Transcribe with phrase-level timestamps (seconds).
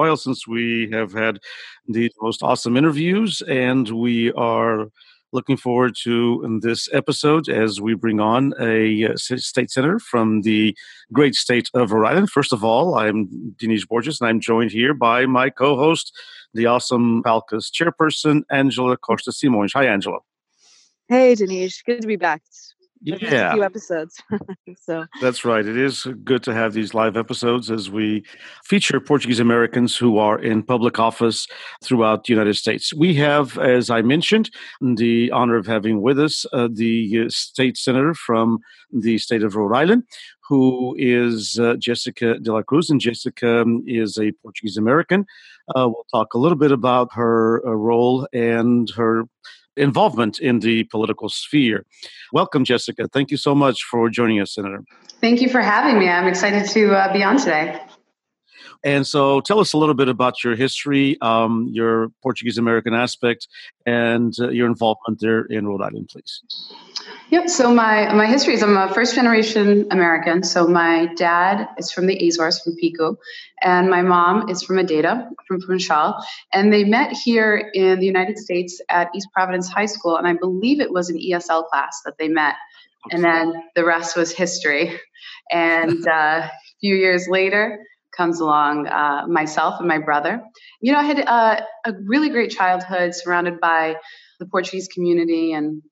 [0.00, 1.38] while since we have had
[1.86, 4.86] the most awesome interviews, and we are
[5.32, 10.74] looking forward to this episode as we bring on a uh, state senator from the
[11.12, 12.30] great state of Rhode Island.
[12.30, 13.28] First of all, I'm
[13.58, 16.18] Denise Borges, and I'm joined here by my co host,
[16.54, 19.72] the awesome PALCUS chairperson, Angela Costa Simões.
[19.74, 20.20] Hi, Angela.
[21.08, 21.82] Hey, Denise.
[21.82, 22.40] Good to be back
[23.00, 23.50] yeah.
[23.50, 24.22] a few episodes.
[24.80, 25.66] so that's right.
[25.66, 28.24] It is good to have these live episodes as we
[28.64, 31.46] feature Portuguese Americans who are in public office
[31.82, 32.92] throughout the United States.
[32.92, 38.14] We have, as I mentioned, the honor of having with us uh, the state senator
[38.14, 38.58] from
[38.92, 40.04] the state of Rhode Island.
[40.48, 42.90] Who is uh, Jessica de la Cruz?
[42.90, 45.24] And Jessica um, is a Portuguese American.
[45.76, 49.24] Uh, we'll talk a little bit about her uh, role and her
[49.80, 51.84] involvement in the political sphere.
[52.32, 53.08] Welcome, Jessica.
[53.08, 54.84] Thank you so much for joining us, Senator.
[55.20, 56.08] Thank you for having me.
[56.08, 57.80] I'm excited to uh, be on today.
[58.82, 63.46] And so, tell us a little bit about your history, um, your Portuguese American aspect,
[63.84, 66.42] and uh, your involvement there in Rhode Island, please.
[67.30, 67.48] Yep.
[67.48, 70.42] So my my history is I'm a first generation American.
[70.42, 73.16] So my dad is from the Azores, from Pico,
[73.62, 76.14] and my mom is from Madeira, from Funchal,
[76.52, 80.32] and they met here in the United States at East Providence High School, and I
[80.32, 82.56] believe it was an ESL class that they met,
[83.12, 84.98] and then the rest was history.
[85.52, 86.50] And uh, a
[86.80, 87.78] few years later,
[88.20, 90.42] comes along uh, myself and my brother.
[90.80, 91.56] You know, I had uh,
[91.86, 93.96] a really great childhood surrounded by
[94.40, 95.82] the Portuguese community and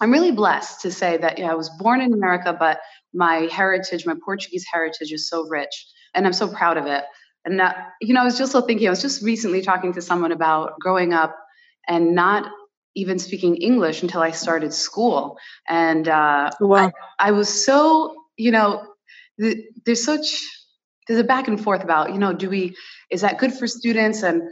[0.00, 2.80] I'm really blessed to say that yeah, I was born in America, but
[3.14, 5.74] my heritage, my Portuguese heritage, is so rich,
[6.12, 7.04] and I'm so proud of it.
[7.44, 8.88] And uh, you know, I was just so thinking.
[8.88, 11.36] I was just recently talking to someone about growing up
[11.86, 12.50] and not
[12.96, 15.38] even speaking English until I started school,
[15.68, 16.90] and uh, wow.
[17.20, 18.82] I, I was so you know,
[19.40, 20.42] th- there's such
[21.06, 22.76] there's a back and forth about you know, do we
[23.10, 24.42] is that good for students and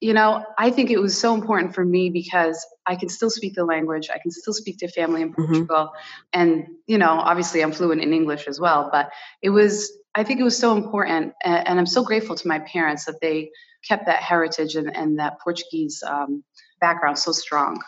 [0.00, 3.54] you know, I think it was so important for me because I can still speak
[3.54, 4.08] the language.
[4.12, 5.44] I can still speak to family in mm-hmm.
[5.44, 5.76] Portugal.
[5.76, 6.40] Mm-hmm.
[6.40, 8.88] And, you know, obviously I'm fluent in English as well.
[8.90, 9.10] But
[9.42, 11.34] it was, I think it was so important.
[11.44, 13.50] And, and I'm so grateful to my parents that they
[13.86, 16.44] kept that heritage and, and that Portuguese um,
[16.80, 17.82] background so strong.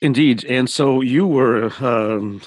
[0.00, 0.44] Indeed.
[0.44, 2.42] And so you were um,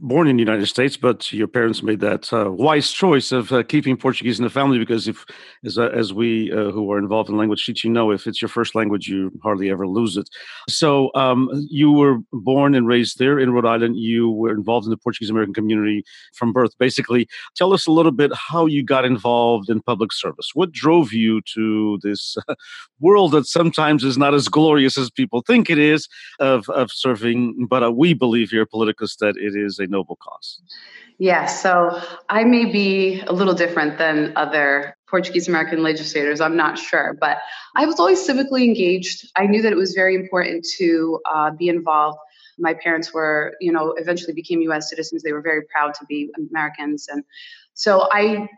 [0.00, 3.62] born in the United States, but your parents made that uh, wise choice of uh,
[3.62, 5.24] keeping Portuguese in the family because if,
[5.64, 8.48] as, uh, as we uh, who are involved in language teaching know, if it's your
[8.48, 10.28] first language, you hardly ever lose it.
[10.68, 13.96] So um, you were born and raised there in Rhode Island.
[13.96, 16.04] You were involved in the Portuguese American community
[16.34, 16.76] from birth.
[16.78, 20.50] Basically, tell us a little bit how you got involved in public service.
[20.54, 22.36] What drove you to this
[23.00, 26.08] world that sometimes is not as glorious as people think it is
[26.38, 30.60] of, of serving, but uh, we believe here, Politicus, that it is a noble cause.
[31.18, 32.00] Yeah, so
[32.30, 36.40] I may be a little different than other Portuguese American legislators.
[36.40, 37.38] I'm not sure, but
[37.76, 39.28] I was always civically engaged.
[39.36, 42.16] I knew that it was very important to uh, be involved.
[42.58, 44.88] My parents were, you know, eventually became U.S.
[44.88, 45.22] citizens.
[45.22, 47.22] They were very proud to be Americans, and
[47.74, 48.48] so I.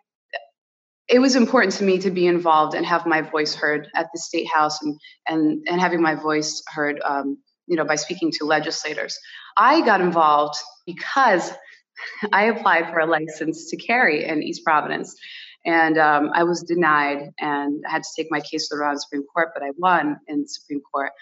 [1.09, 4.21] It was important to me to be involved and have my voice heard at the
[4.21, 7.39] state house, and and and having my voice heard, um,
[7.73, 9.19] you know, by speaking to legislators.
[9.57, 11.51] I got involved because
[12.33, 15.17] I applied for a license to carry in East Providence.
[15.65, 19.01] And um, I was denied and I had to take my case to the Island
[19.01, 21.13] Supreme Court, but I won in Supreme Court.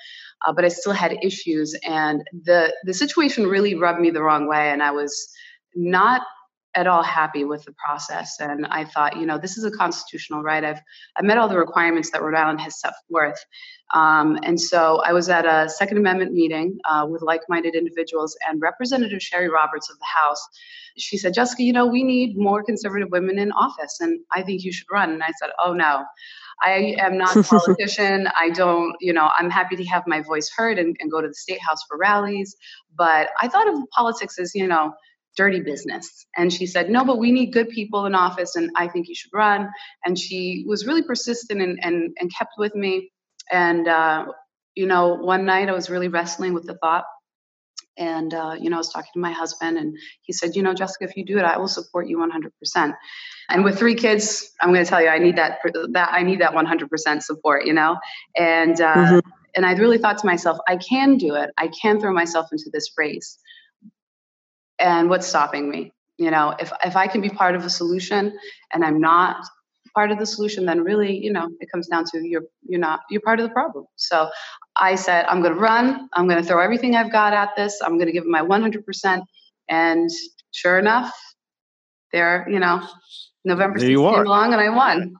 [0.44, 4.48] Uh, but I still had issues, and the the situation really rubbed me the wrong
[4.48, 5.28] way, and I was
[5.74, 6.22] not
[6.74, 8.38] at all happy with the process.
[8.40, 10.62] And I thought, you know, this is a constitutional right.
[10.62, 10.80] I've
[11.16, 13.44] I met all the requirements that Rhode Island has set forth.
[13.92, 18.60] Um, and so I was at a Second Amendment meeting uh, with like-minded individuals, and
[18.62, 20.48] Representative Sherry Roberts of the House,
[20.96, 24.62] she said, Jessica, you know, we need more conservative women in office, and I think
[24.62, 25.10] you should run.
[25.10, 26.04] And I said, oh no.
[26.62, 28.28] I am not a politician.
[28.38, 31.28] I don't, you know, I'm happy to have my voice heard and, and go to
[31.28, 32.54] the state house for rallies.
[32.94, 34.92] But I thought of politics as, you know,
[35.36, 36.26] dirty business.
[36.36, 39.14] And she said, No, but we need good people in office, and I think you
[39.14, 39.68] should run.
[40.04, 43.10] And she was really persistent and, and, and kept with me.
[43.50, 44.26] And, uh,
[44.74, 47.04] you know, one night I was really wrestling with the thought.
[47.98, 50.72] And, uh, you know, I was talking to my husband and he said, you know,
[50.72, 52.94] Jessica, if you do it, I will support you 100%.
[53.50, 55.58] And with three kids, I'm going to tell you, I need that,
[55.92, 57.98] that I need that 100% support, you know?
[58.36, 59.30] And, uh, mm-hmm.
[59.54, 61.50] and I really thought to myself, I can do it.
[61.58, 63.38] I can throw myself into this race.
[64.80, 65.92] And what's stopping me?
[66.16, 68.36] You know, if, if I can be part of a solution
[68.72, 69.36] and I'm not
[69.94, 73.00] part of the solution, then really, you know, it comes down to you're you're not
[73.10, 73.86] you're part of the problem.
[73.96, 74.30] So
[74.76, 76.08] I said, I'm going to run.
[76.12, 77.80] I'm going to throw everything I've got at this.
[77.82, 79.22] I'm going to give it my 100%.
[79.68, 80.10] And
[80.52, 81.12] sure enough,
[82.12, 82.86] there, you know,
[83.44, 85.14] November there 16th came along and I won.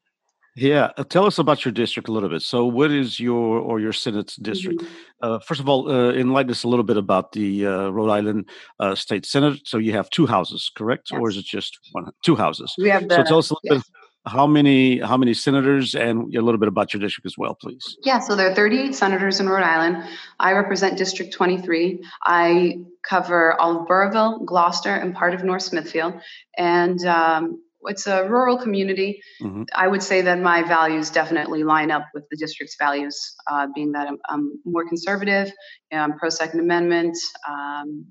[0.57, 2.43] Yeah, uh, tell us about your district a little bit.
[2.43, 4.83] So, what is your or your Senate's district?
[4.83, 4.95] Mm-hmm.
[5.23, 8.51] Uh, first of all, uh, enlighten us a little bit about the uh, Rhode Island
[8.81, 9.61] uh, State Senate.
[9.65, 11.21] So, you have two houses, correct, yes.
[11.21, 12.11] or is it just one?
[12.25, 12.75] Two houses.
[12.79, 13.89] We have the, so, tell us a little yes.
[13.89, 17.55] bit how many how many senators and a little bit about your district as well
[17.55, 20.05] please yeah so there are 38 senators in rhode island
[20.39, 26.13] i represent district 23 i cover all of burrillville glocester and part of north smithfield
[26.59, 29.63] and um, it's a rural community mm-hmm.
[29.75, 33.93] i would say that my values definitely line up with the district's values uh, being
[33.93, 35.53] that I'm, I'm, more conservative
[35.93, 37.17] i'm pro second amendment
[37.49, 38.07] um,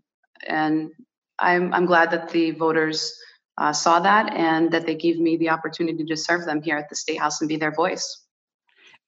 [0.47, 0.89] and
[1.39, 3.13] I'm, I'm glad that the voters
[3.57, 6.89] uh, saw that and that they gave me the opportunity to serve them here at
[6.89, 8.25] the State House and be their voice.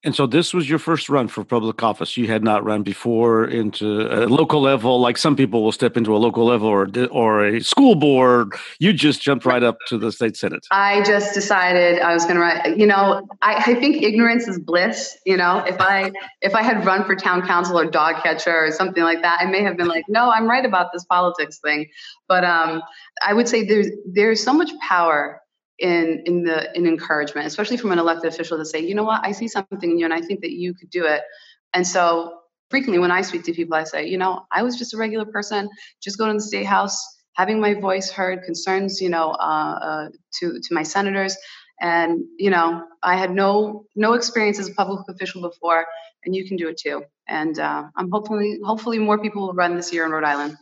[0.03, 2.17] And so this was your first run for public office.
[2.17, 6.15] You had not run before into a local level, like some people will step into
[6.15, 8.53] a local level or or a school board.
[8.79, 10.65] You just jumped right up to the state senate.
[10.71, 12.79] I just decided I was going to run.
[12.79, 15.17] You know, I, I think ignorance is bliss.
[15.25, 16.11] You know, if I
[16.41, 19.45] if I had run for town council or dog catcher or something like that, I
[19.45, 21.87] may have been like, no, I'm right about this politics thing.
[22.27, 22.81] But um,
[23.23, 25.40] I would say there's there's so much power
[25.81, 29.25] in in the in encouragement, especially from an elected official to say, you know what,
[29.25, 31.21] I see something in you and I think that you could do it.
[31.73, 32.39] And so
[32.69, 35.25] frequently when I speak to people, I say, you know, I was just a regular
[35.25, 35.69] person,
[36.01, 40.09] just going to the state house, having my voice heard, concerns, you know, uh, uh,
[40.39, 41.35] to to my senators,
[41.81, 45.85] and you know, I had no no experience as a public official before,
[46.25, 47.03] and you can do it too.
[47.27, 50.57] And uh, I'm hopefully hopefully more people will run this year in Rhode Island.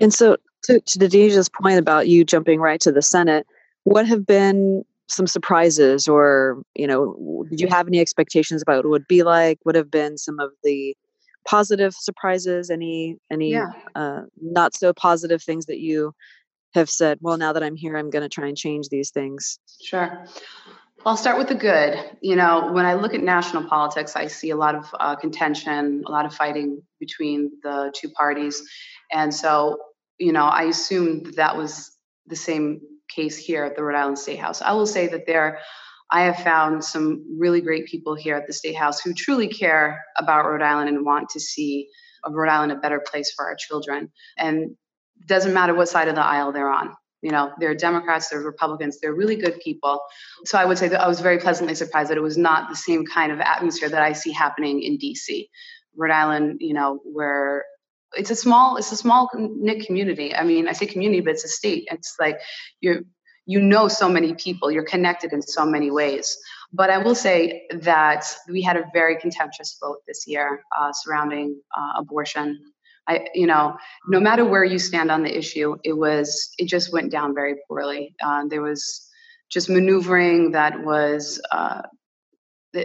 [0.00, 3.46] And so, to, to Denise's point about you jumping right to the Senate,
[3.84, 8.84] what have been some surprises or you know did you have any expectations about what
[8.86, 10.96] it would be like what have been some of the
[11.46, 13.70] positive surprises any any yeah.
[13.94, 16.12] uh, not so positive things that you
[16.74, 19.58] have said well now that i'm here i'm going to try and change these things
[19.82, 20.26] sure
[21.06, 22.02] I'll start with the good.
[22.22, 26.02] You know, when I look at national politics, I see a lot of uh, contention,
[26.06, 28.62] a lot of fighting between the two parties.
[29.12, 29.78] And so,
[30.18, 31.94] you know, I assumed that was
[32.26, 32.80] the same
[33.14, 34.62] case here at the Rhode Island State House.
[34.62, 35.58] I will say that there,
[36.10, 40.04] I have found some really great people here at the State House who truly care
[40.18, 41.88] about Rhode Island and want to see
[42.28, 44.10] Rhode Island a better place for our children.
[44.36, 44.76] And
[45.26, 46.94] doesn't matter what side of the aisle they're on.
[47.22, 50.02] You know, they're Democrats, they're Republicans, they're really good people.
[50.44, 52.76] So I would say that I was very pleasantly surprised that it was not the
[52.76, 55.48] same kind of atmosphere that I see happening in DC.
[55.96, 57.64] Rhode Island, you know, where
[58.16, 60.34] it's a small it's a small knit community.
[60.34, 61.88] I mean i say community but it's a state.
[61.90, 62.38] It's like
[62.80, 63.00] you're
[63.46, 64.70] you know so many people.
[64.70, 66.36] You're connected in so many ways.
[66.72, 71.60] But i will say that we had a very contentious vote this year uh, surrounding
[71.76, 72.58] uh, abortion.
[73.06, 73.76] I you know
[74.08, 77.56] no matter where you stand on the issue it was it just went down very
[77.68, 78.14] poorly.
[78.22, 79.10] Uh, there was
[79.50, 81.82] just maneuvering that was uh,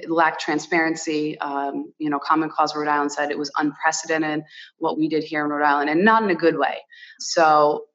[0.08, 1.38] lacked transparency.
[1.39, 4.43] Um, you know, Common Cause Rhode Island said it was unprecedented
[4.77, 6.77] what we did here in Rhode Island, and not in a good way.
[7.19, 7.86] So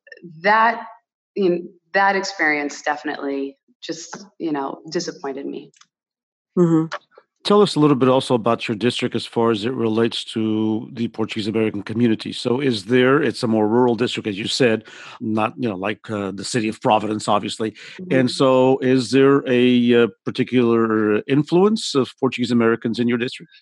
[0.43, 0.87] that
[1.35, 1.59] you know,
[1.93, 5.73] that experience definitely just you know disappointed me.
[6.59, 6.97] Mm-hmm.
[7.45, 10.89] Tell us a little bit also about your district as far as it relates to
[10.93, 12.33] the Portuguese American community.
[12.33, 13.23] So, is there?
[13.23, 14.85] It's a more rural district, as you said,
[15.21, 17.73] not you know like uh, the city of Providence, obviously.
[17.73, 18.15] Mm-hmm.
[18.15, 23.53] And so, is there a uh, particular influence of Portuguese Americans in your district?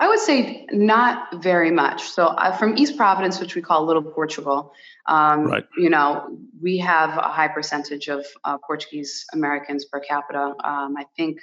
[0.00, 2.02] I would say not very much.
[2.02, 4.72] So, uh, from East Providence, which we call Little Portugal,
[5.08, 5.66] um, right.
[5.76, 10.54] you know, we have a high percentage of uh, Portuguese Americans per capita.
[10.64, 11.38] Um, I think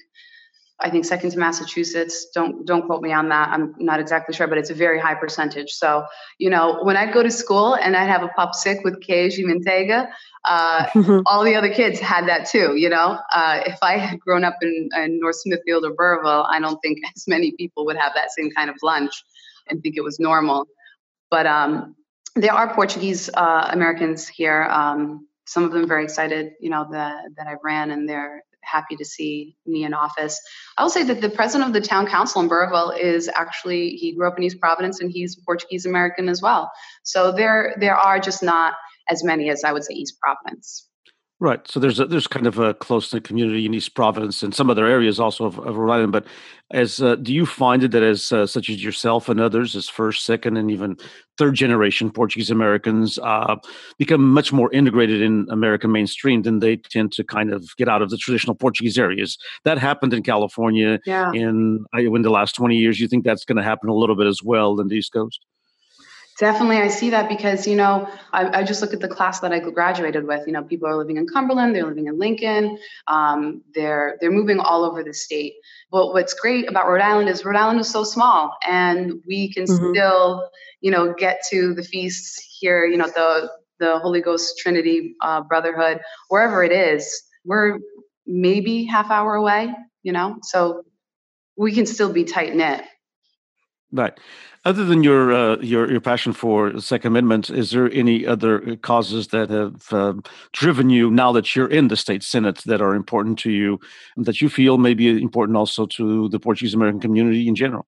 [0.80, 2.28] I think second to Massachusetts.
[2.34, 3.50] Don't don't quote me on that.
[3.50, 5.72] I'm not exactly sure, but it's a very high percentage.
[5.72, 6.06] So
[6.38, 10.08] you know, when I'd go to school and I'd have a popsicle with queijo manteiga,
[10.46, 12.76] uh, all the other kids had that too.
[12.76, 16.60] You know, uh, if I had grown up in, in North Smithfield or Burrillville, I
[16.60, 19.24] don't think as many people would have that same kind of lunch
[19.68, 20.68] and think it was normal.
[21.32, 21.96] But um,
[22.36, 24.64] there are Portuguese uh, Americans here.
[24.70, 28.96] Um, some of them very excited, you know, that that I ran, and they're happy
[28.96, 30.40] to see me in office.
[30.78, 34.16] I will say that the president of the town council in Burrillville is actually he
[34.16, 36.72] grew up in East Providence and he's Portuguese American as well.
[37.04, 38.76] So there there are just not
[39.10, 40.87] as many as I would say East Providence.
[41.40, 41.68] Right.
[41.68, 44.72] So there's a, there's kind of a close knit community in East Providence and some
[44.72, 46.12] other areas also of, of Rhode Island.
[46.12, 46.26] But
[46.72, 49.88] as uh, do you find it that as uh, such as yourself and others, as
[49.88, 50.98] first, second, and even
[51.38, 53.56] third generation Portuguese Americans uh,
[54.00, 58.02] become much more integrated in American mainstream, then they tend to kind of get out
[58.02, 59.38] of the traditional Portuguese areas.
[59.64, 61.32] That happened in California yeah.
[61.34, 63.00] in in the last twenty years.
[63.00, 65.46] You think that's going to happen a little bit as well in the East Coast?
[66.40, 69.52] Definitely, I see that because you know I, I, just look at the class that
[69.52, 70.46] I graduated with.
[70.46, 72.78] You know, people are living in Cumberland, they're living in Lincoln,
[73.08, 75.54] um, they're they're moving all over the state.
[75.90, 79.64] But what's great about Rhode Island is Rhode Island is so small, and we can
[79.64, 79.94] mm-hmm.
[79.94, 80.48] still
[80.82, 82.86] you know get to the feasts here.
[82.86, 87.80] You know, the the Holy Ghost Trinity uh, Brotherhood, wherever it is, we're
[88.28, 89.74] maybe half hour away.
[90.04, 90.84] You know, so
[91.56, 92.84] we can still be tight knit.
[93.92, 94.14] Right.
[94.68, 98.76] Other than your uh, your your passion for the Second Amendment, is there any other
[98.76, 100.16] causes that have uh,
[100.52, 103.80] driven you now that you're in the state senate that are important to you,
[104.18, 107.88] that you feel may be important also to the Portuguese American community in general?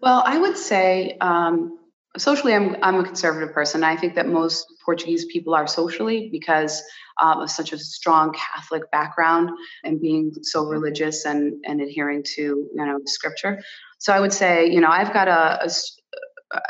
[0.00, 1.78] Well, I would say um,
[2.16, 3.84] socially, I'm I'm a conservative person.
[3.84, 6.82] I think that most Portuguese people are socially because
[7.20, 9.50] um, of such a strong Catholic background
[9.84, 13.62] and being so religious and and adhering to you know scripture.
[13.98, 15.70] So I would say, you know, I've got a, a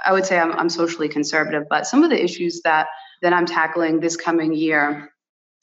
[0.05, 2.89] I would say I'm, I'm socially conservative, but some of the issues that
[3.23, 5.11] that I'm tackling this coming year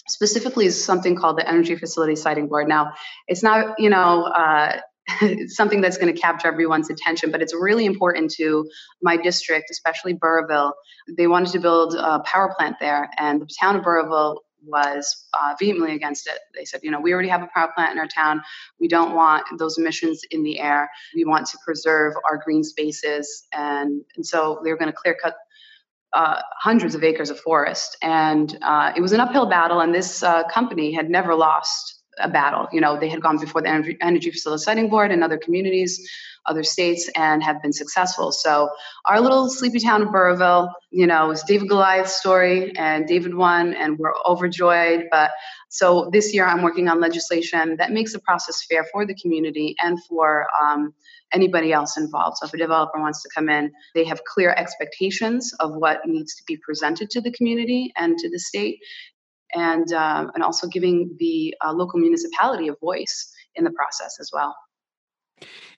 [0.07, 2.67] specifically is something called the Energy Facility Siting Board.
[2.67, 2.93] Now,
[3.27, 4.79] it's not, you know, uh,
[5.47, 8.69] something that's going to capture everyone's attention, but it's really important to
[9.01, 10.73] my district, especially Burrillville.
[11.17, 15.53] They wanted to build a power plant there, and the town of Burrillville was uh,
[15.59, 16.39] vehemently against it.
[16.53, 18.41] They said, you know, we already have a power plant in our town.
[18.79, 20.89] We don't want those emissions in the air.
[21.15, 23.47] We want to preserve our green spaces.
[23.53, 25.35] And, and so they were going to clear cut
[26.13, 27.97] uh, hundreds of acres of forest.
[28.01, 32.29] And uh, it was an uphill battle, and this uh, company had never lost a
[32.29, 32.67] battle.
[32.71, 36.07] You know, they had gone before the Energy, Facility Siting Board and other communities
[36.47, 38.31] other states and have been successful.
[38.31, 38.69] So
[39.05, 43.73] our little sleepy town of Burrillville, you know, was David Goliath's story, and David won,
[43.73, 45.05] and we're overjoyed.
[45.11, 45.31] But
[45.69, 49.75] so this year, I'm working on legislation that makes the process fair for the community
[49.79, 50.93] and for um,
[51.33, 52.37] anybody else involved.
[52.37, 56.35] So if a developer wants to come in, they have clear expectations of what needs
[56.35, 58.79] to be presented to the community and to the state,
[59.53, 64.29] and uh, and also giving the uh, local municipality a voice in the process as
[64.33, 64.55] well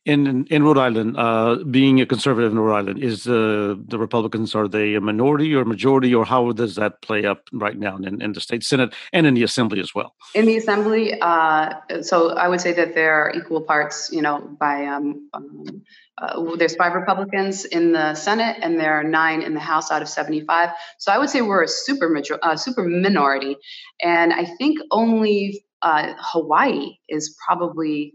[0.05, 4.55] in in Rhode Island, uh, being a conservative in Rhode Island, is uh, the Republicans
[4.55, 8.21] are they a minority or majority, or how does that play up right now in,
[8.21, 10.15] in the state senate and in the assembly as well?
[10.33, 14.09] In the assembly, uh, so I would say that there are equal parts.
[14.11, 15.83] You know, by um, um,
[16.17, 20.01] uh, there's five Republicans in the Senate and there are nine in the House out
[20.01, 20.69] of 75.
[20.97, 23.57] So I would say we're a super major, uh, super minority,
[24.01, 28.13] and I think only uh, Hawaii is probably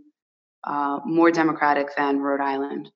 [0.66, 2.90] uh, more democratic than Rhode Island.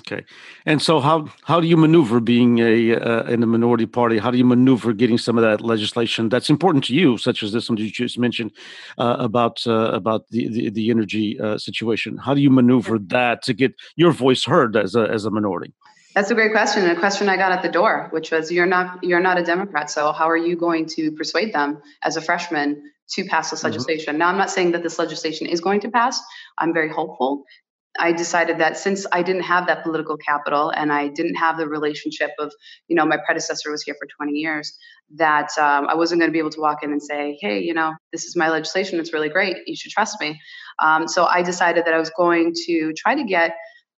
[0.00, 0.24] Okay,
[0.66, 4.18] and so how how do you maneuver being a uh, in a minority party?
[4.18, 7.52] How do you maneuver getting some of that legislation that's important to you, such as
[7.52, 8.50] this one you just mentioned
[8.98, 12.16] uh, about uh, about the the, the energy uh, situation?
[12.16, 15.72] How do you maneuver that to get your voice heard as a as a minority?
[16.16, 19.02] That's a great question, a question I got at the door, which was, "You're not
[19.04, 22.90] you're not a Democrat, so how are you going to persuade them as a freshman
[23.12, 23.68] to pass this mm-hmm.
[23.68, 24.12] legislation.
[24.14, 24.18] Mm-hmm.
[24.18, 26.20] Now, I'm not saying that this legislation is going to pass.
[26.58, 27.44] I'm very hopeful.
[27.98, 31.68] I decided that since I didn't have that political capital and I didn't have the
[31.68, 32.52] relationship of,
[32.88, 34.76] you know, my predecessor was here for 20 years,
[35.14, 37.72] that um, I wasn't going to be able to walk in and say, hey, you
[37.72, 38.98] know, this is my legislation.
[38.98, 39.58] It's really great.
[39.66, 40.40] You should trust me.
[40.82, 43.54] Um, so I decided that I was going to try to get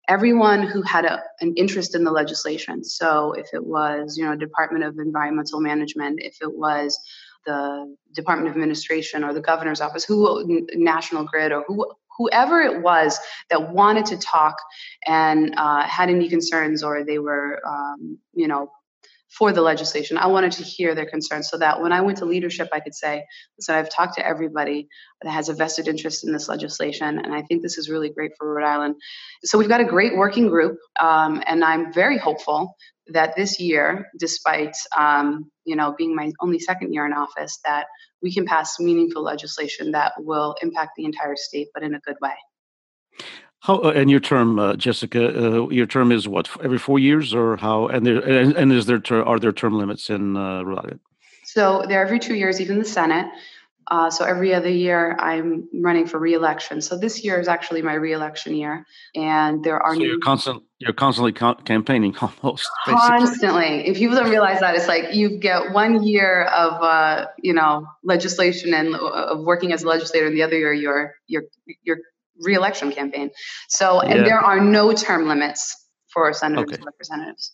[0.09, 2.85] everyone who had a, an interest in the legislation.
[2.85, 6.99] So if it was, you know, Department of Environmental Management, if it was
[7.45, 11.87] the Department of Administration or the governor's office, who National Grid or who
[12.19, 13.19] whoever it was
[13.51, 14.57] that wanted to talk
[15.07, 18.71] and uh, had any concerns or they were um, you know
[19.37, 22.25] for the legislation i wanted to hear their concerns so that when i went to
[22.25, 23.25] leadership i could say
[23.59, 24.87] listen i've talked to everybody
[25.23, 28.31] that has a vested interest in this legislation and i think this is really great
[28.39, 28.95] for rhode island.
[29.43, 32.77] So we've got a great working group um, and i'm very hopeful
[33.09, 37.87] that this year, despite um, you know being my only second year in office, that
[38.23, 42.17] we can pass meaningful legislation that will impact the entire state, but in a good
[42.21, 42.35] way.
[43.61, 45.63] How uh, and your term, uh, Jessica?
[45.63, 47.87] Uh, your term is what every four years, or how?
[47.87, 51.01] And there and, and is there ter- are there term limits in uh, Rhode Island?
[51.45, 53.27] So they're every two years, even the Senate.
[53.91, 56.81] Uh, so every other year, I'm running for reelection.
[56.81, 60.09] So this year is actually my reelection year, and there are so new.
[60.09, 60.63] You're constant.
[60.85, 62.69] You're constantly con- campaigning almost.
[62.87, 63.87] Constantly.
[63.89, 67.87] If people don't realize that, it's like you get one year of uh, you know
[68.03, 71.45] legislation and uh, of working as a legislator, and the other year your your
[71.83, 71.99] your
[72.41, 73.31] reelection campaign.
[73.69, 74.25] So and yeah.
[74.25, 75.75] there are no term limits
[76.13, 76.77] for senators okay.
[76.77, 77.53] and representatives.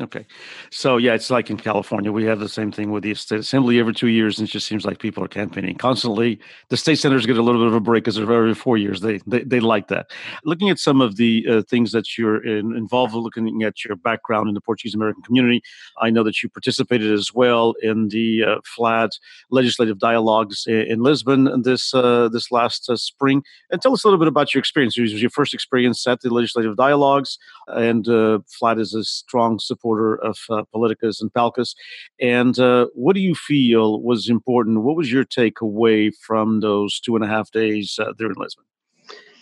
[0.00, 0.24] Okay.
[0.70, 2.10] So, yeah, it's like in California.
[2.10, 4.66] We have the same thing with the state assembly every two years, and it just
[4.66, 6.40] seems like people are campaigning constantly.
[6.70, 9.02] The state senators get a little bit of a break because they're every four years.
[9.02, 10.10] They, they, they like that.
[10.46, 13.96] Looking at some of the uh, things that you're in, involved with, looking at your
[13.96, 15.60] background in the Portuguese American community,
[16.00, 19.10] I know that you participated as well in the uh, FLAD
[19.50, 23.42] legislative dialogues in, in Lisbon this uh, this last uh, spring.
[23.70, 24.96] And tell us a little bit about your experience.
[24.96, 29.58] It was your first experience at the legislative dialogues, and uh, FLAD is a strong
[29.58, 31.74] support supporter of uh, Politicus and PALCUS.
[32.20, 34.82] And uh, what do you feel was important?
[34.82, 38.64] What was your takeaway from those two and a half days uh, there in Lisbon?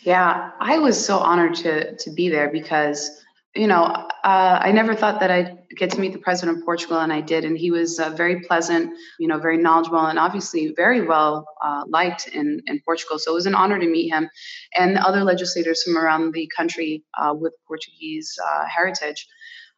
[0.03, 3.11] Yeah, I was so honored to to be there because
[3.55, 7.01] you know uh, I never thought that I'd get to meet the president of Portugal,
[7.01, 10.73] and I did, and he was uh, very pleasant, you know, very knowledgeable, and obviously
[10.75, 13.19] very well uh, liked in in Portugal.
[13.19, 14.31] So it was an honor to meet him,
[14.75, 19.29] and the other legislators from around the country uh, with Portuguese uh, heritage.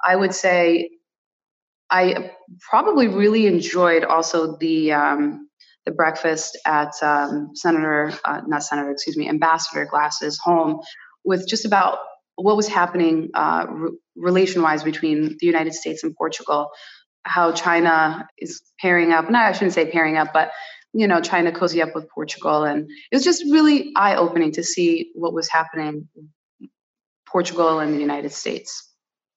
[0.04, 0.90] I would say
[1.90, 2.32] I
[2.70, 5.48] probably really enjoyed also the um,
[5.84, 10.80] the breakfast at um, Senator, uh, not Senator, excuse me, Ambassador Glass's home,
[11.24, 11.98] with just about
[12.36, 16.70] what was happening uh, re- relation-wise between the United States and Portugal,
[17.24, 19.28] how China is pairing up.
[19.28, 20.52] No, I shouldn't say pairing up, but
[20.94, 24.62] you know, trying to cozy up with Portugal, and it was just really eye-opening to
[24.62, 26.08] see what was happening,
[27.26, 28.91] Portugal and the United States.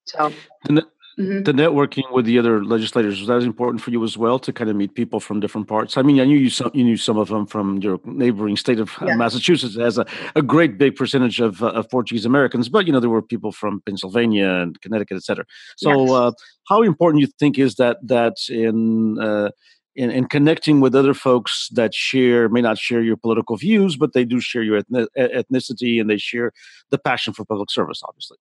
[0.06, 0.32] So
[0.66, 0.82] the,
[1.20, 1.44] mm-hmm.
[1.44, 4.70] the, networking with the other legislators was that important for you as well to kind
[4.70, 5.98] of meet people from different parts.
[5.98, 8.80] I mean, I knew you some you knew some of them from your neighboring state
[8.80, 9.16] of yeah.
[9.16, 9.76] Massachusetts.
[9.76, 13.00] It has a, a great big percentage of, uh, of Portuguese Americans, but you know
[13.00, 15.46] there were people from Pennsylvania and Connecticut, et cetera.
[15.78, 16.12] So, yes.
[16.12, 16.32] uh,
[16.68, 19.50] how important you think is that that in uh,
[19.96, 24.12] in, in, connecting with other folks that share may not share your political views, but
[24.14, 26.52] they do share your ethnicity and they share
[26.90, 28.38] the passion for public service, obviously.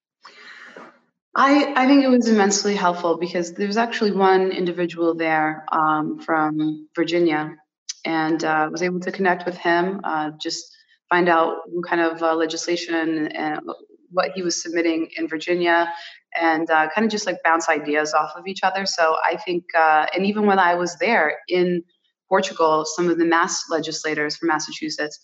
[1.37, 6.21] I, I think it was immensely helpful because there was actually one individual there um,
[6.21, 7.57] from Virginia
[8.05, 10.65] and uh, was able to connect with him, uh, just
[11.09, 13.61] find out what kind of uh, legislation and
[14.11, 15.93] what he was submitting in Virginia,
[16.41, 18.87] and uh, kind of just like bounce ideas off of each other.
[18.87, 21.83] So I think, uh, and even when I was there in
[22.29, 25.19] Portugal, some of the mass legislators from Massachusetts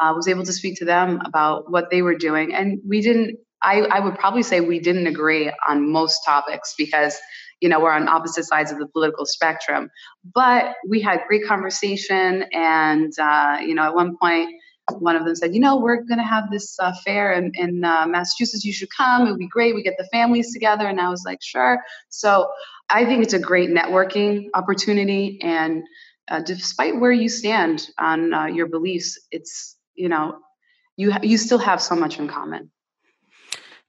[0.00, 3.38] uh, was able to speak to them about what they were doing, and we didn't
[3.62, 7.18] I, I would probably say we didn't agree on most topics because
[7.60, 9.90] you know we're on opposite sides of the political spectrum.
[10.34, 14.50] But we had great conversation and uh, you know at one point
[14.98, 17.84] one of them said you know we're going to have this uh, fair in, in
[17.84, 18.64] uh, massachusetts.
[18.64, 19.26] You should come.
[19.26, 19.74] It would be great.
[19.74, 20.86] We get the families together.
[20.86, 21.80] And i was like sure.
[22.08, 22.48] So
[22.90, 25.82] i think it's a great networking opportunity and
[26.28, 30.38] uh, despite where you stand on uh, your beliefs it's you know
[30.96, 32.70] you ha- you still have so much in common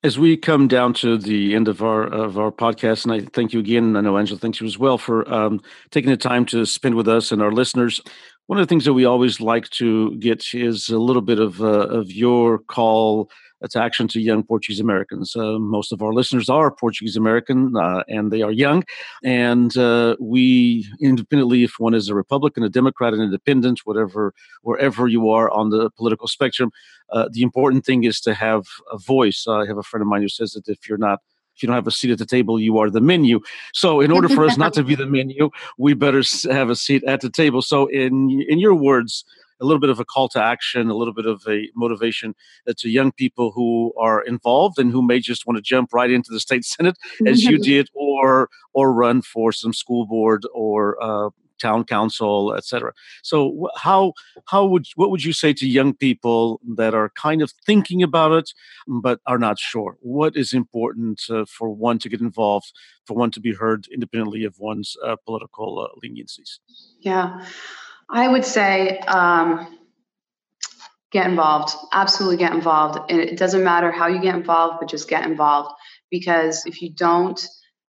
[0.03, 3.53] as we come down to the end of our of our podcast, and I thank
[3.53, 3.95] you again.
[3.95, 5.59] I know Angela thanks you as well for um,
[5.91, 8.01] taking the time to spend with us and our listeners.
[8.45, 11.61] One of the things that we always like to get is a little bit of
[11.61, 13.29] uh, of your call
[13.69, 15.35] to action to young Portuguese Americans.
[15.35, 18.83] Uh, most of our listeners are Portuguese American uh, and they are young.
[19.23, 25.07] And uh, we, independently, if one is a Republican, a Democrat, an independent, whatever, wherever
[25.07, 26.71] you are on the political spectrum,
[27.11, 29.45] uh, the important thing is to have a voice.
[29.47, 31.19] I have a friend of mine who says that if you're not
[31.55, 33.39] if you don't have a seat at the table, you are the menu.
[33.73, 37.03] So, in order for us not to be the menu, we better have a seat
[37.05, 37.63] at the table.
[37.63, 39.25] So, in in your words,
[39.59, 42.35] a little bit of a call to action, a little bit of a motivation
[42.67, 46.11] uh, to young people who are involved and who may just want to jump right
[46.11, 51.01] into the state senate as you did, or or run for some school board or
[51.01, 52.93] uh, town council, etc.
[53.23, 54.13] So how
[54.47, 58.31] how would what would you say to young people that are kind of thinking about
[58.31, 58.53] it
[58.87, 59.97] but are not sure?
[60.01, 62.71] What is important uh, for one to get involved,
[63.05, 66.59] for one to be heard independently of one's uh, political uh, leniencies?
[67.01, 67.45] Yeah,
[68.09, 68.99] I would say.
[68.99, 69.73] Um,
[71.09, 75.07] get involved absolutely get involved and it doesn't matter how you get involved but just
[75.07, 75.73] get involved
[76.11, 77.47] because if you don't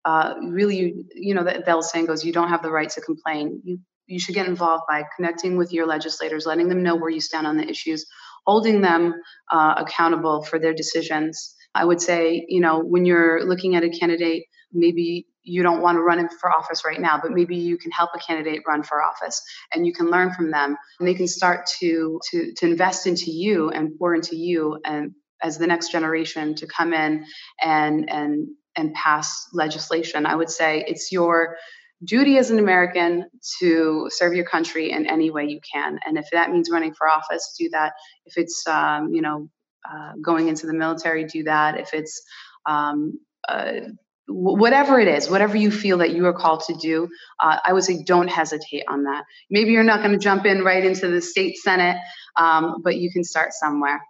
[0.08, 2.88] uh, really, you, you know, the, the old saying goes, you don't have the right
[2.88, 3.60] to complain.
[3.62, 7.20] You, you should get involved by connecting with your legislators, letting them know where you
[7.20, 8.06] stand on the issues,
[8.46, 9.14] holding them
[9.50, 11.54] uh, accountable for their decisions.
[11.74, 15.96] I would say, you know, when you're looking at a candidate maybe you don't want
[15.96, 19.02] to run for office right now, but maybe you can help a candidate run for
[19.02, 23.06] office and you can learn from them and they can start to to to invest
[23.06, 27.24] into you and pour into you and as the next generation to come in
[27.62, 30.26] and and and pass legislation.
[30.26, 31.56] I would say it's your
[32.04, 33.28] duty as an American
[33.60, 35.98] to serve your country in any way you can.
[36.06, 37.94] And if that means running for office, do that.
[38.24, 39.48] If it's, um, you know,
[39.90, 41.78] uh, going into the military, do that.
[41.78, 42.22] If it's
[42.66, 43.80] um, uh,
[44.28, 47.08] whatever it is, whatever you feel that you are called to do,
[47.40, 49.24] uh, I would say don't hesitate on that.
[49.50, 51.96] Maybe you're not going to jump in right into the state senate,
[52.36, 54.00] um, but you can start somewhere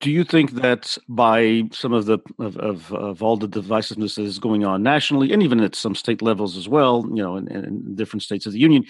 [0.00, 4.22] do you think that by some of the of, of, of, all the divisiveness that
[4.22, 7.48] is going on nationally and even at some state levels as well you know in,
[7.48, 8.84] in different states of the union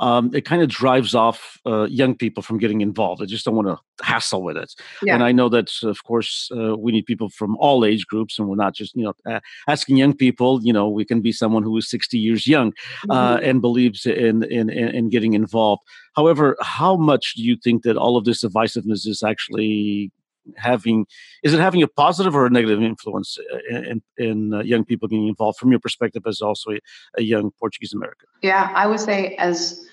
[0.00, 3.56] um, it kind of drives off uh, young people from getting involved they just don't
[3.56, 5.14] want to hassle with it yeah.
[5.14, 8.48] and i know that of course uh, we need people from all age groups and
[8.48, 11.62] we're not just you know uh, asking young people you know we can be someone
[11.62, 12.72] who is 60 years young
[13.10, 13.44] uh, mm-hmm.
[13.44, 15.82] and believes in, in in getting involved
[16.16, 20.12] however how much do you think that all of this divisiveness is actually
[20.56, 21.06] having
[21.42, 25.08] is it having a positive or a negative influence uh, in, in uh, young people
[25.08, 26.78] getting involved from your perspective as also a,
[27.18, 28.28] a young Portuguese American?
[28.42, 29.84] Yeah, I would say as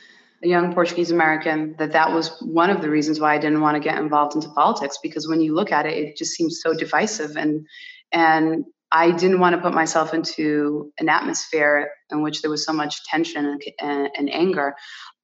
[0.43, 3.75] a young Portuguese American that that was one of the reasons why I didn't want
[3.75, 6.73] to get involved into politics because when you look at it, it just seems so
[6.73, 7.65] divisive and
[8.11, 12.71] and I didn't want to put myself into an atmosphere in which there was so
[12.71, 14.75] much tension and, and, and anger.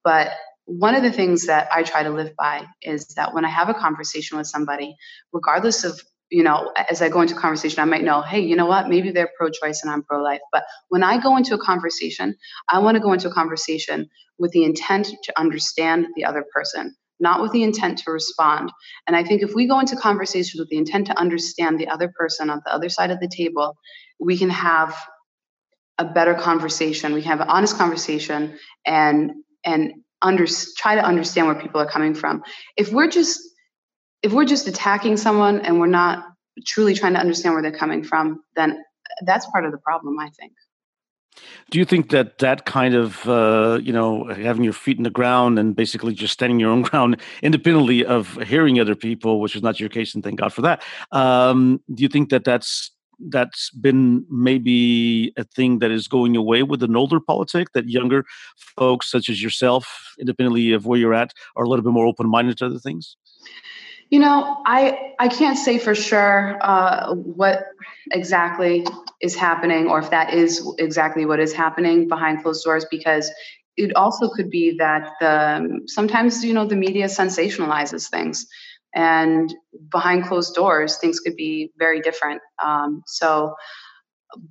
[0.04, 0.32] But
[0.78, 3.68] one of the things that I try to live by is that when I have
[3.68, 4.96] a conversation with somebody,
[5.32, 8.64] regardless of you know, as I go into conversation, I might know, hey, you know
[8.64, 10.40] what, maybe they're pro choice and I'm pro life.
[10.50, 12.34] But when I go into a conversation,
[12.70, 14.08] I want to go into a conversation
[14.38, 18.72] with the intent to understand the other person, not with the intent to respond.
[19.06, 22.10] And I think if we go into conversations with the intent to understand the other
[22.16, 23.76] person on the other side of the table,
[24.18, 24.96] we can have
[25.98, 27.12] a better conversation.
[27.12, 29.32] We can have an honest conversation and
[29.66, 32.42] and under, try to understand where people are coming from.
[32.76, 33.40] If we're just
[34.22, 36.24] if we're just attacking someone and we're not
[36.64, 38.82] truly trying to understand where they're coming from, then
[39.26, 40.52] that's part of the problem, I think.
[41.70, 45.10] Do you think that that kind of, uh, you know, having your feet in the
[45.10, 49.62] ground and basically just standing your own ground independently of hearing other people, which is
[49.62, 52.90] not your case, and thank God for that, um, do you think that that's
[53.28, 58.24] that's been maybe a thing that is going away with an older politic that younger
[58.56, 62.58] folks such as yourself independently of where you're at are a little bit more open-minded
[62.58, 63.16] to other things?
[64.10, 67.64] You know i i can't say for sure uh, what
[68.10, 68.86] exactly
[69.22, 73.32] is happening or if that is exactly what is happening behind closed doors because
[73.78, 78.46] it also could be that the sometimes you know the media sensationalizes things
[78.94, 79.54] and
[79.90, 83.54] behind closed doors things could be very different um, so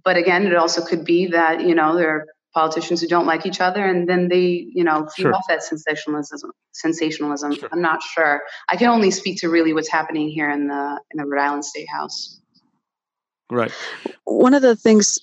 [0.04, 3.46] but again it also could be that you know there are politicians who don't like
[3.46, 5.34] each other and then they you know feed sure.
[5.34, 7.70] off that sensationalism sensationalism sure.
[7.72, 11.18] i'm not sure i can only speak to really what's happening here in the in
[11.18, 12.42] the rhode island state house
[13.50, 13.72] right
[14.26, 15.18] one of the things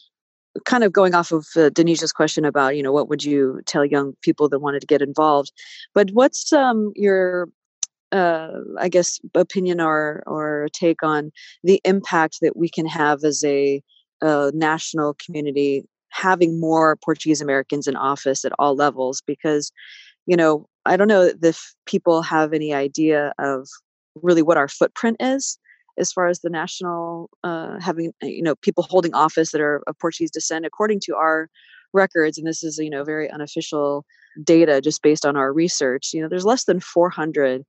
[0.64, 3.84] kind of going off of uh, Denise's question about, you know, what would you tell
[3.84, 5.52] young people that wanted to get involved?
[5.94, 7.48] But what's um, your
[8.12, 11.30] uh, I guess, opinion or or take on
[11.62, 13.82] the impact that we can have as a,
[14.22, 19.22] a national community having more Portuguese Americans in office at all levels.
[19.26, 19.70] Because,
[20.26, 23.68] you know, I don't know if people have any idea of
[24.14, 25.58] really what our footprint is
[25.98, 29.98] as far as the national uh, having you know people holding office that are of
[29.98, 31.48] Portuguese descent according to our
[31.92, 34.04] records and this is you know very unofficial
[34.44, 37.64] data just based on our research you know there's less than 400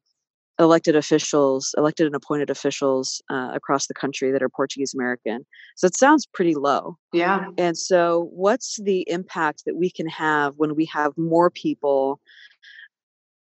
[0.60, 5.45] elected officials, elected and appointed officials uh, across the country that are Portuguese American.
[5.76, 6.98] So it sounds pretty low.
[7.13, 7.45] Yeah.
[7.58, 12.19] And so, what's the impact that we can have when we have more people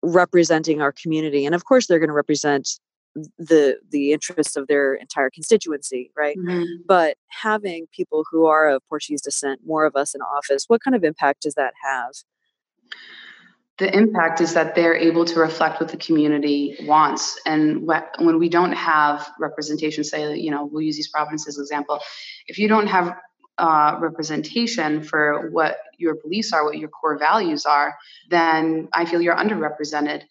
[0.03, 1.45] representing our community?
[1.45, 2.79] And of course, they're going to represent
[3.37, 6.65] the the interests of their entire constituency right mm-hmm.
[6.87, 10.95] but having people who are of portuguese descent more of us in office what kind
[10.95, 12.13] of impact does that have
[13.79, 17.41] the impact is that they're able to reflect what the community wants.
[17.47, 17.87] And
[18.19, 22.01] when we don't have representation, say, you know, we'll use East Providence as example.
[22.49, 23.17] If you don't have
[23.57, 27.97] uh, representation for what your beliefs are, what your core values are,
[28.31, 30.25] then I feel you're underrepresented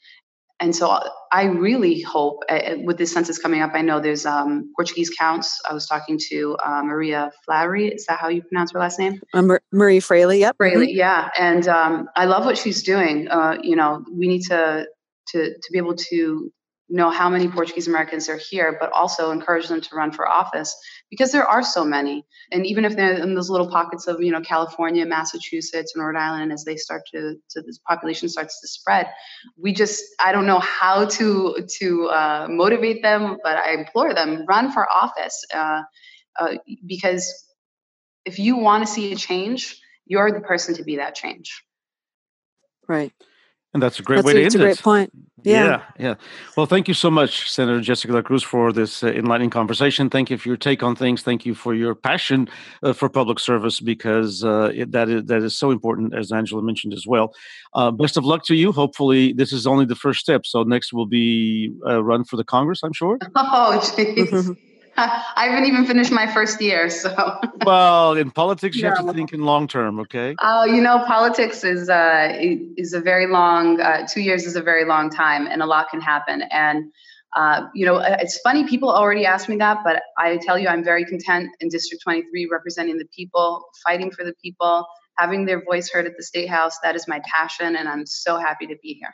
[0.60, 1.00] and so
[1.32, 5.60] I really hope uh, with this census coming up, I know there's um, Portuguese counts.
[5.70, 7.89] I was talking to uh, Maria Fleury.
[7.89, 9.22] Is that how you pronounce her last name?
[9.34, 10.39] Uh, Marie Fraley.
[10.39, 10.58] Yep.
[10.58, 10.88] Fraley.
[10.88, 10.98] Mm-hmm.
[10.98, 11.30] Yeah.
[11.38, 13.28] And um, I love what she's doing.
[13.28, 14.88] Uh, you know, we need to
[15.30, 16.52] to to be able to
[16.89, 20.76] know how many Portuguese Americans are here, but also encourage them to run for office
[21.10, 22.26] because there are so many.
[22.52, 26.17] And even if they're in those little pockets of, you know, California, Massachusetts, and Rhode
[26.17, 29.08] Island, as they start to, to this population starts to spread,
[29.58, 34.46] we just, I don't know how to, to uh, motivate them, but I implore them,
[34.48, 35.84] run for office uh,
[36.39, 37.46] uh, because
[38.26, 41.63] if you want to see a change, you're the person to be that change.
[42.88, 43.13] Right.
[43.73, 45.12] And that's a great That's way a, to it's end a great point.
[45.43, 45.65] Yeah.
[45.65, 46.15] yeah, yeah.
[46.56, 50.10] Well, thank you so much, Senator Jessica La Cruz, for this uh, enlightening conversation.
[50.10, 51.21] Thank you for your take on things.
[51.21, 52.49] Thank you for your passion
[52.82, 56.62] uh, for public service because uh, it, that is that is so important, as Angela
[56.62, 57.34] mentioned as well.
[57.73, 58.71] Uh, best of luck to you.
[58.71, 60.45] Hopefully, this is only the first step.
[60.45, 62.82] So next will be a run for the Congress.
[62.84, 63.17] I'm sure.
[63.36, 64.58] Oh, jeez.
[65.36, 67.39] I haven't even finished my first year, so.
[67.65, 69.99] well, in politics, you have to think in long term.
[69.99, 70.36] Okay.
[70.41, 72.36] Oh, you know, politics is uh,
[72.77, 73.79] is a very long.
[73.79, 76.41] Uh, two years is a very long time, and a lot can happen.
[76.49, 76.91] And
[77.36, 78.67] uh, you know, it's funny.
[78.67, 82.47] People already ask me that, but I tell you, I'm very content in District 23,
[82.51, 84.88] representing the people, fighting for the people,
[85.19, 86.79] having their voice heard at the state house.
[86.81, 89.13] That is my passion, and I'm so happy to be here.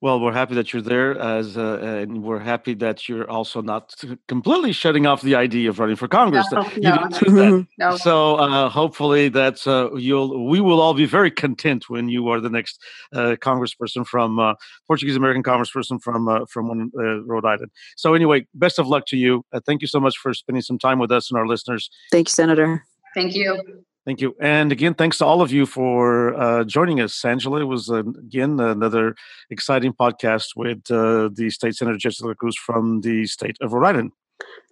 [0.00, 3.94] Well, we're happy that you're there, as uh, and we're happy that you're also not
[4.28, 6.46] completely shutting off the idea of running for Congress.
[6.56, 6.96] No, no.
[6.96, 7.66] didn't say that.
[7.78, 12.28] No, So uh, hopefully that uh, you'll we will all be very content when you
[12.28, 14.54] are the next uh, congressperson from uh,
[14.86, 17.70] Portuguese American congressperson from uh, from uh, Rhode Island.
[17.96, 19.44] So anyway, best of luck to you.
[19.52, 21.90] Uh, thank you so much for spending some time with us and our listeners.
[22.12, 22.84] Thank you, Senator.
[23.14, 23.84] thank you.
[24.06, 24.36] Thank you.
[24.40, 27.24] And again, thanks to all of you for uh, joining us.
[27.24, 29.16] Angela, it was uh, again another
[29.50, 34.12] exciting podcast with uh, the state senator Jessica Cruz from the state of Rhode Island.